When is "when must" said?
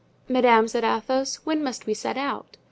1.43-1.85